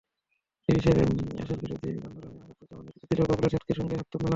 তিরাশিতে 0.69 1.03
এরশাদবিরোধী 1.33 1.89
আন্দোলনে 1.99 2.41
আখতারুজ্জামান 2.43 2.83
নেতৃত্ব 2.87 3.09
দিলেও 3.09 3.27
বাবলু 3.29 3.45
এরশাদের 3.47 3.77
সঙ্গে 3.79 3.95
হাত 3.95 4.13
মেলান। 4.13 4.29